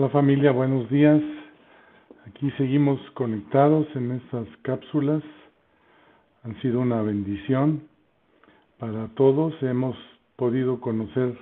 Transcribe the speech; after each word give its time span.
Hola 0.00 0.10
familia, 0.10 0.52
buenos 0.52 0.88
días. 0.90 1.20
Aquí 2.24 2.52
seguimos 2.52 3.00
conectados 3.14 3.84
en 3.96 4.12
estas 4.12 4.46
cápsulas. 4.62 5.24
Han 6.44 6.54
sido 6.62 6.78
una 6.78 7.02
bendición 7.02 7.82
para 8.78 9.08
todos. 9.16 9.60
Hemos 9.60 9.96
podido 10.36 10.80
conocer 10.80 11.36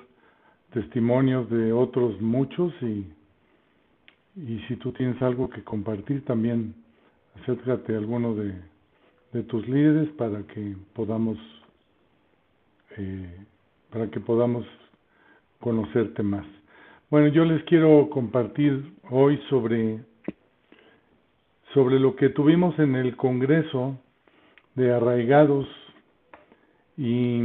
testimonios 0.73 1.51
de 1.51 1.71
otros 1.75 2.19
muchos 2.23 2.73
y, 2.81 3.07
y 4.37 4.65
si 4.69 4.77
tú 4.77 4.91
tienes 4.93 5.21
algo 5.21 5.51
que 5.51 5.63
compartir 5.63 6.25
también 6.25 6.77
acércate 7.43 7.95
a 7.95 7.99
alguno 7.99 8.35
de, 8.35 8.55
de 9.35 9.43
tus 9.43 9.69
líderes 9.69 10.09
para 10.13 10.43
que 10.45 10.75
podamos 10.95 11.37
eh, 12.97 13.39
para 13.91 14.11
que 14.11 14.19
podamos 14.19 14.65
conocerte 15.61 16.23
más. 16.23 16.47
Bueno, 17.09 17.29
yo 17.29 17.45
les 17.45 17.63
quiero 17.65 18.11
compartir 18.11 18.83
hoy 19.11 19.39
sobre, 19.49 20.01
sobre 21.73 22.01
lo 22.01 22.17
que 22.17 22.31
tuvimos 22.31 22.77
en 22.81 22.97
el 22.97 23.15
Congreso 23.15 23.97
de 24.75 24.93
Arraigados 24.93 25.69
y, 26.97 27.37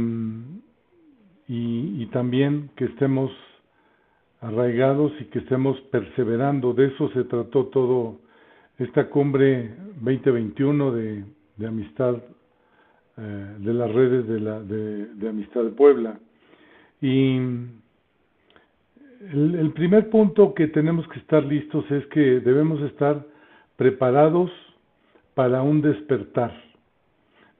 y, 1.46 2.02
y 2.02 2.08
también 2.12 2.70
que 2.74 2.86
estemos 2.86 3.30
arraigados 4.40 5.12
y 5.20 5.26
que 5.26 5.38
estemos 5.38 5.80
perseverando. 5.92 6.72
De 6.72 6.86
eso 6.86 7.08
se 7.10 7.22
trató 7.22 7.66
todo 7.66 8.18
esta 8.78 9.08
cumbre 9.10 9.76
2021 10.00 10.90
de, 10.90 11.24
de 11.56 11.66
amistad 11.68 12.16
eh, 13.16 13.56
de 13.60 13.74
las 13.74 13.92
redes 13.92 14.26
de, 14.26 14.40
la, 14.40 14.58
de, 14.58 15.06
de 15.14 15.28
amistad 15.28 15.62
de 15.62 15.70
Puebla. 15.70 16.18
Y 17.00 17.38
el, 19.30 19.72
primer 19.72 20.10
punto 20.10 20.52
que 20.54 20.66
tenemos 20.68 21.06
que 21.08 21.18
estar 21.20 21.44
listos 21.44 21.88
es 21.90 22.04
que 22.06 22.40
debemos 22.40 22.80
estar 22.82 23.24
preparados 23.76 24.50
para 25.34 25.62
un 25.62 25.80
despertar. 25.80 26.52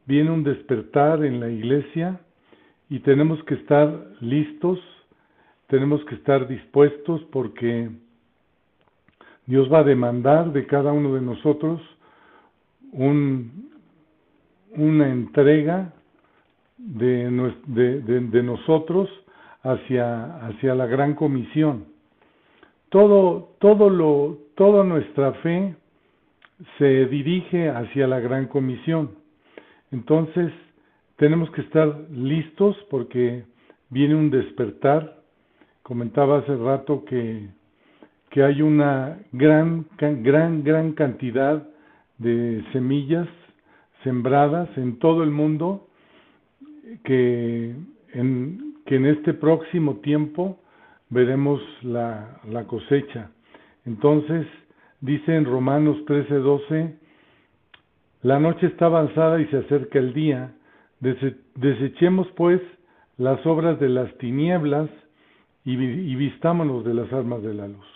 Viene 0.06 0.30
un 0.30 0.42
despertar 0.42 1.24
en 1.24 1.38
la 1.38 1.48
iglesia 1.48 2.20
y 2.88 2.98
tenemos 3.00 3.42
que 3.44 3.54
estar 3.54 4.08
listos, 4.20 4.80
tenemos 5.68 6.04
que 6.06 6.16
estar 6.16 6.48
dispuestos 6.48 7.22
porque 7.30 7.90
Dios 9.46 9.72
va 9.72 9.80
a 9.80 9.84
demandar 9.84 10.52
de 10.52 10.66
cada 10.66 10.92
uno 10.92 11.14
de 11.14 11.20
nosotros 11.20 11.80
un, 12.92 13.70
una 14.72 15.08
entrega 15.08 15.92
de, 16.76 17.30
de 17.30 18.42
nosotros 18.42 19.08
hacia, 19.62 20.36
hacia 20.46 20.74
la 20.74 20.86
gran 20.86 21.14
comisión. 21.14 21.86
Todo, 22.88 23.54
todo 23.58 23.88
lo, 23.88 24.38
toda 24.54 24.84
nuestra 24.84 25.32
fe 25.34 25.74
se 26.78 27.06
dirige 27.06 27.70
hacia 27.70 28.06
la 28.06 28.20
gran 28.20 28.46
comisión. 28.46 29.12
Entonces, 29.90 30.52
tenemos 31.16 31.50
que 31.52 31.62
estar 31.62 31.88
listos 32.10 32.76
porque 32.90 33.44
viene 33.90 34.14
un 34.14 34.30
despertar. 34.30 35.18
Comentaba 35.82 36.38
hace 36.38 36.56
rato 36.56 37.04
que, 37.04 37.48
que 38.30 38.42
hay 38.42 38.62
una 38.62 39.18
gran, 39.32 39.86
gran, 39.98 40.64
gran 40.64 40.92
cantidad 40.92 41.66
de 42.18 42.64
semillas 42.72 43.28
sembradas 44.02 44.68
en 44.76 44.98
todo 44.98 45.22
el 45.22 45.30
mundo 45.30 45.88
que 47.04 47.74
en, 48.14 48.71
que 48.86 48.96
en 48.96 49.06
este 49.06 49.34
próximo 49.34 49.96
tiempo 49.96 50.58
veremos 51.10 51.60
la, 51.82 52.40
la 52.48 52.64
cosecha. 52.64 53.30
Entonces, 53.84 54.46
dice 55.00 55.36
en 55.36 55.44
Romanos 55.44 55.98
13:12, 56.06 56.94
la 58.22 58.38
noche 58.38 58.66
está 58.66 58.86
avanzada 58.86 59.40
y 59.40 59.46
se 59.46 59.58
acerca 59.58 59.98
el 59.98 60.14
día, 60.14 60.54
desechemos 61.00 62.28
pues 62.36 62.60
las 63.18 63.44
obras 63.46 63.80
de 63.80 63.88
las 63.88 64.16
tinieblas 64.18 64.88
y, 65.64 65.72
y 65.72 66.14
vistámonos 66.14 66.84
de 66.84 66.94
las 66.94 67.12
armas 67.12 67.42
de 67.42 67.54
la 67.54 67.68
luz. 67.68 67.86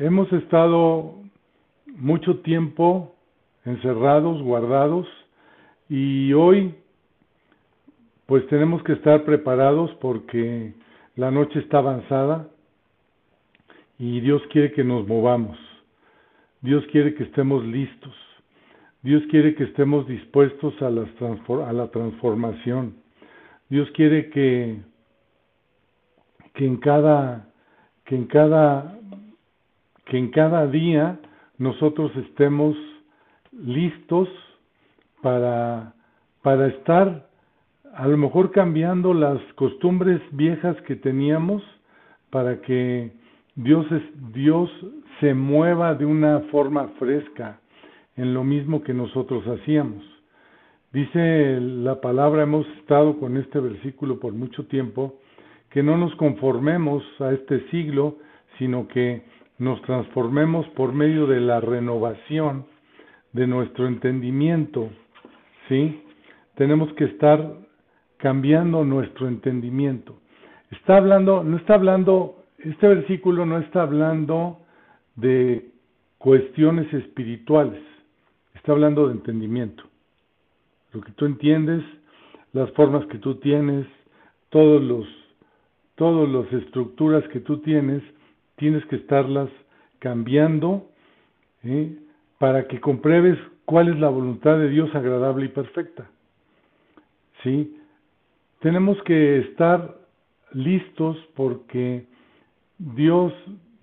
Hemos 0.00 0.32
estado 0.32 1.14
mucho 1.86 2.38
tiempo 2.40 3.14
encerrados, 3.64 4.42
guardados, 4.42 5.06
y 5.88 6.32
hoy 6.32 6.74
pues 8.28 8.46
tenemos 8.48 8.82
que 8.82 8.92
estar 8.92 9.24
preparados 9.24 9.90
porque 10.02 10.74
la 11.16 11.30
noche 11.30 11.60
está 11.60 11.78
avanzada 11.78 12.46
y 13.98 14.20
Dios 14.20 14.42
quiere 14.52 14.70
que 14.72 14.84
nos 14.84 15.08
movamos. 15.08 15.56
Dios 16.60 16.84
quiere 16.92 17.14
que 17.14 17.22
estemos 17.22 17.64
listos. 17.64 18.14
Dios 19.00 19.22
quiere 19.30 19.54
que 19.54 19.64
estemos 19.64 20.06
dispuestos 20.06 20.74
a, 20.82 20.90
las 20.90 21.08
a 21.22 21.72
la 21.72 21.90
transformación. 21.90 22.96
Dios 23.70 23.90
quiere 23.92 24.28
que, 24.28 24.78
que 26.52 26.66
en 26.66 26.76
cada 26.76 27.48
que 28.04 28.14
en 28.14 28.26
cada 28.26 28.98
que 30.04 30.18
en 30.18 30.30
cada 30.32 30.66
día 30.66 31.18
nosotros 31.56 32.14
estemos 32.14 32.76
listos 33.52 34.28
para 35.22 35.94
para 36.42 36.66
estar 36.66 37.27
a 37.98 38.06
lo 38.06 38.16
mejor 38.16 38.52
cambiando 38.52 39.12
las 39.12 39.42
costumbres 39.54 40.20
viejas 40.30 40.80
que 40.82 40.94
teníamos 40.94 41.64
para 42.30 42.60
que 42.60 43.10
Dios, 43.56 43.90
es, 43.90 44.02
Dios 44.32 44.70
se 45.18 45.34
mueva 45.34 45.96
de 45.96 46.06
una 46.06 46.38
forma 46.52 46.86
fresca 47.00 47.58
en 48.16 48.34
lo 48.34 48.44
mismo 48.44 48.84
que 48.84 48.94
nosotros 48.94 49.44
hacíamos. 49.48 50.04
Dice 50.92 51.58
la 51.60 52.00
palabra, 52.00 52.44
hemos 52.44 52.68
estado 52.78 53.18
con 53.18 53.36
este 53.36 53.58
versículo 53.58 54.20
por 54.20 54.32
mucho 54.32 54.66
tiempo, 54.66 55.18
que 55.68 55.82
no 55.82 55.98
nos 55.98 56.14
conformemos 56.14 57.02
a 57.18 57.32
este 57.32 57.68
siglo, 57.70 58.18
sino 58.58 58.86
que 58.86 59.24
nos 59.58 59.82
transformemos 59.82 60.68
por 60.68 60.92
medio 60.92 61.26
de 61.26 61.40
la 61.40 61.60
renovación 61.60 62.64
de 63.32 63.48
nuestro 63.48 63.88
entendimiento, 63.88 64.88
¿sí? 65.68 66.04
Tenemos 66.54 66.92
que 66.92 67.04
estar 67.04 67.66
cambiando 68.18 68.84
nuestro 68.84 69.28
entendimiento. 69.28 70.18
Está 70.70 70.98
hablando, 70.98 71.42
no 71.42 71.56
está 71.56 71.74
hablando, 71.74 72.44
este 72.58 72.86
versículo 72.88 73.46
no 73.46 73.58
está 73.58 73.82
hablando 73.82 74.60
de 75.16 75.70
cuestiones 76.18 76.92
espirituales, 76.92 77.80
está 78.54 78.72
hablando 78.72 79.06
de 79.06 79.14
entendimiento. 79.14 79.84
Lo 80.92 81.00
que 81.00 81.12
tú 81.12 81.26
entiendes, 81.26 81.82
las 82.52 82.70
formas 82.72 83.06
que 83.06 83.18
tú 83.18 83.36
tienes, 83.36 83.86
todos 84.50 84.82
los, 84.82 85.06
todas 85.94 86.28
las 86.28 86.52
estructuras 86.52 87.26
que 87.28 87.40
tú 87.40 87.58
tienes, 87.58 88.02
tienes 88.56 88.84
que 88.86 88.96
estarlas 88.96 89.48
cambiando 89.98 90.86
para 92.38 92.66
que 92.66 92.80
compruebes 92.80 93.38
cuál 93.64 93.88
es 93.88 93.98
la 93.98 94.08
voluntad 94.08 94.58
de 94.58 94.68
Dios 94.68 94.94
agradable 94.94 95.46
y 95.46 95.48
perfecta. 95.48 96.08
¿Sí? 97.42 97.77
Tenemos 98.60 99.00
que 99.02 99.38
estar 99.38 99.96
listos 100.52 101.16
porque 101.34 102.06
Dios 102.78 103.32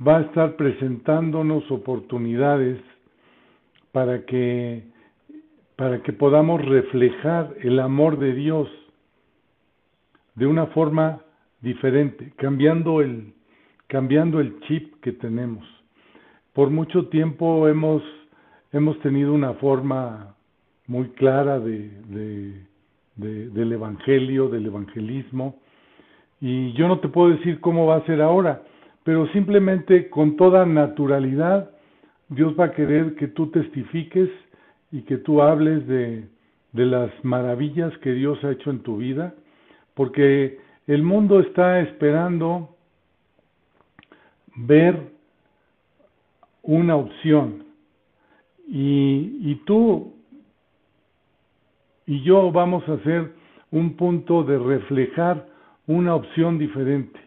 va 0.05 0.17
a 0.17 0.21
estar 0.21 0.55
presentándonos 0.55 1.69
oportunidades 1.71 2.81
para 3.91 4.25
que 4.25 4.83
para 5.75 6.01
que 6.03 6.13
podamos 6.13 6.63
reflejar 6.63 7.53
el 7.61 7.79
amor 7.79 8.17
de 8.17 8.33
Dios 8.33 8.69
de 10.35 10.47
una 10.47 10.67
forma 10.67 11.21
diferente, 11.61 12.33
cambiando 12.37 13.01
el 13.01 13.33
cambiando 13.87 14.39
el 14.39 14.59
chip 14.61 14.99
que 15.01 15.11
tenemos. 15.11 15.65
Por 16.53 16.69
mucho 16.69 17.07
tiempo 17.07 17.67
hemos 17.67 18.03
hemos 18.71 18.99
tenido 18.99 19.33
una 19.33 19.53
forma 19.53 20.35
muy 20.87 21.09
clara 21.09 21.59
de, 21.59 21.89
de 22.07 22.74
de, 23.15 23.49
del 23.49 23.73
Evangelio, 23.73 24.49
del 24.49 24.65
evangelismo, 24.65 25.59
y 26.41 26.73
yo 26.73 26.87
no 26.87 26.99
te 26.99 27.07
puedo 27.07 27.29
decir 27.29 27.59
cómo 27.59 27.85
va 27.85 27.97
a 27.97 28.05
ser 28.05 28.21
ahora, 28.21 28.61
pero 29.03 29.27
simplemente 29.29 30.09
con 30.09 30.35
toda 30.35 30.65
naturalidad 30.65 31.71
Dios 32.29 32.55
va 32.59 32.65
a 32.65 32.71
querer 32.71 33.15
que 33.15 33.27
tú 33.27 33.51
testifiques 33.51 34.29
y 34.91 35.03
que 35.03 35.17
tú 35.17 35.41
hables 35.41 35.87
de, 35.87 36.27
de 36.73 36.85
las 36.85 37.11
maravillas 37.23 37.95
que 37.99 38.11
Dios 38.13 38.43
ha 38.43 38.51
hecho 38.51 38.69
en 38.69 38.79
tu 38.79 38.97
vida, 38.97 39.33
porque 39.93 40.59
el 40.87 41.03
mundo 41.03 41.39
está 41.39 41.79
esperando 41.79 42.75
ver 44.55 44.99
una 46.63 46.95
opción. 46.95 47.63
Y, 48.67 49.39
y 49.41 49.61
tú 49.65 50.14
y 52.05 52.21
yo 52.21 52.51
vamos 52.51 52.87
a 52.87 52.93
hacer 52.93 53.33
un 53.71 53.95
punto 53.95 54.43
de 54.43 54.57
reflejar 54.57 55.47
una 55.87 56.15
opción 56.15 56.57
diferente, 56.57 57.19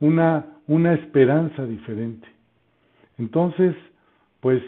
una, 0.00 0.46
una 0.66 0.94
esperanza 0.94 1.64
diferente. 1.66 2.26
Entonces, 3.18 3.74
pues 4.40 4.62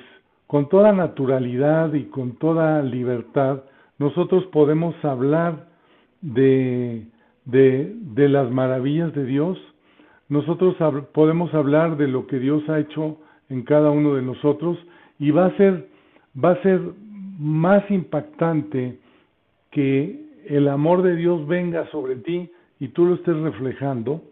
con 0.46 0.68
toda 0.68 0.92
naturalidad 0.92 1.92
y 1.94 2.04
con 2.04 2.36
toda 2.36 2.82
libertad, 2.82 3.62
nosotros 3.98 4.44
podemos 4.46 4.94
hablar 5.04 5.66
de, 6.20 7.06
de, 7.44 7.92
de 7.94 8.28
las 8.28 8.50
maravillas 8.50 9.14
de 9.14 9.24
Dios, 9.24 9.58
nosotros 10.28 10.76
podemos 11.12 11.52
hablar 11.54 11.96
de 11.96 12.08
lo 12.08 12.26
que 12.26 12.38
Dios 12.38 12.68
ha 12.68 12.80
hecho 12.80 13.18
en 13.48 13.62
cada 13.62 13.90
uno 13.90 14.14
de 14.14 14.22
nosotros 14.22 14.76
y 15.18 15.30
va 15.30 15.46
a 15.46 15.56
ser, 15.56 15.88
va 16.42 16.50
a 16.52 16.62
ser 16.62 16.80
más 17.38 17.88
impactante 17.90 18.98
que 19.70 20.24
el 20.46 20.68
amor 20.68 21.02
de 21.02 21.16
Dios 21.16 21.46
venga 21.46 21.86
sobre 21.90 22.16
ti 22.16 22.50
y 22.80 22.88
tú 22.88 23.04
lo 23.04 23.14
estés 23.14 23.36
reflejando. 23.36 24.22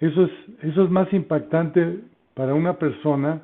Eso 0.00 0.24
es, 0.24 0.30
eso 0.62 0.84
es 0.84 0.90
más 0.90 1.12
impactante 1.12 2.00
para 2.34 2.54
una 2.54 2.78
persona 2.78 3.42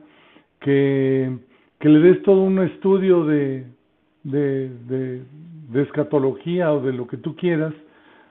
que, 0.61 1.37
que 1.81 1.89
le 1.89 1.99
des 2.01 2.23
todo 2.23 2.43
un 2.43 2.61
estudio 2.61 3.25
de, 3.25 3.67
de, 4.23 4.69
de, 4.87 5.23
de 5.71 5.83
escatología 5.83 6.73
o 6.73 6.81
de 6.81 6.93
lo 6.93 7.07
que 7.07 7.17
tú 7.17 7.35
quieras. 7.35 7.75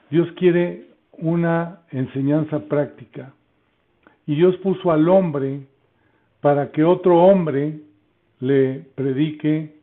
Dios 0.09 0.31
quiere 0.37 0.87
una 1.11 1.81
enseñanza 1.91 2.59
práctica. 2.59 3.33
Y 4.25 4.35
Dios 4.35 4.55
puso 4.57 4.91
al 4.91 5.07
hombre 5.09 5.67
para 6.39 6.71
que 6.71 6.83
otro 6.83 7.17
hombre 7.23 7.79
le 8.39 8.85
predique 8.95 9.82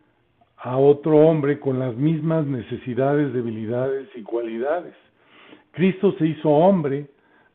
a 0.63 0.77
otro 0.77 1.17
hombre 1.17 1.59
con 1.59 1.79
las 1.79 1.97
mismas 1.97 2.47
necesidades, 2.47 3.33
debilidades 3.33 4.09
y 4.15 4.23
cualidades. 4.23 4.95
Cristo 5.73 6.15
se 6.19 6.27
hizo 6.27 6.51
hombre 6.51 7.07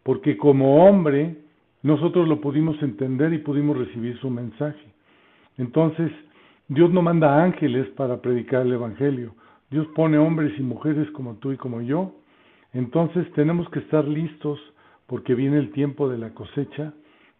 porque 0.03 0.37
como 0.37 0.85
hombre 0.85 1.37
nosotros 1.83 2.27
lo 2.27 2.41
pudimos 2.41 2.81
entender 2.81 3.33
y 3.33 3.39
pudimos 3.39 3.77
recibir 3.77 4.17
su 4.19 4.29
mensaje. 4.29 4.87
Entonces, 5.57 6.11
Dios 6.67 6.91
no 6.91 7.01
manda 7.01 7.43
ángeles 7.43 7.87
para 7.89 8.21
predicar 8.21 8.65
el 8.65 8.73
Evangelio. 8.73 9.35
Dios 9.69 9.87
pone 9.95 10.17
hombres 10.17 10.57
y 10.57 10.63
mujeres 10.63 11.09
como 11.11 11.35
tú 11.35 11.51
y 11.51 11.57
como 11.57 11.81
yo 11.81 12.13
entonces 12.75 13.31
tenemos 13.31 13.69
que 13.69 13.79
estar 13.79 14.05
listos 14.05 14.59
porque 15.07 15.33
viene 15.33 15.57
el 15.57 15.71
tiempo 15.71 16.09
de 16.09 16.17
la 16.17 16.31
cosecha 16.31 16.93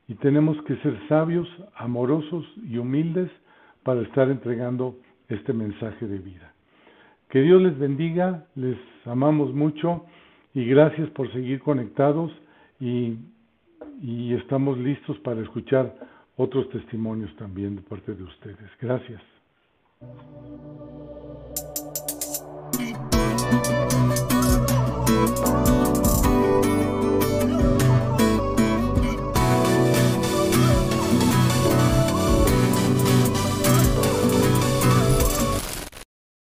y 0.08 0.16
tenemos 0.16 0.56
que 0.64 0.78
ser 0.78 0.98
sabios, 1.10 1.46
amorosos 1.76 2.46
y 2.66 2.78
humildes 2.78 3.30
para 3.84 4.02
estar 4.04 4.30
entregando 4.30 4.96
este 5.30 5.54
mensaje 5.54 6.07
de 6.07 6.19
vida. 6.19 6.54
Que 7.30 7.42
Dios 7.42 7.62
les 7.62 7.77
bendiga, 7.77 8.45
les 8.56 8.77
amamos 9.06 9.54
mucho 9.54 10.06
y 10.54 10.66
gracias 10.66 11.10
por 11.10 11.31
seguir 11.33 11.60
conectados 11.60 12.31
y, 12.80 13.18
y 14.01 14.33
estamos 14.33 14.77
listos 14.77 15.18
para 15.19 15.42
escuchar 15.42 15.95
otros 16.38 16.69
testimonios 16.69 17.36
también 17.38 17.75
de 17.75 17.81
parte 17.81 18.13
de 18.13 18.24
ustedes. 18.24 18.69
Gracias. 18.80 19.22